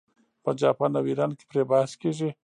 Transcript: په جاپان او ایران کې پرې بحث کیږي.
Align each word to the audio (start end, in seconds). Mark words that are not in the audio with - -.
په 0.43 0.51
جاپان 0.61 0.91
او 0.97 1.05
ایران 1.09 1.31
کې 1.37 1.45
پرې 1.49 1.61
بحث 1.71 1.91
کیږي. 2.01 2.29